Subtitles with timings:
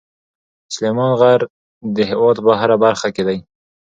[0.73, 1.41] سلیمان غر
[1.95, 3.37] د هېواد په هره برخه کې دی.